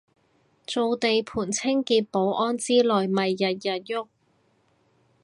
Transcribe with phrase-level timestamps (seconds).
[0.65, 4.07] 做地盤清潔保安之類咪日日郁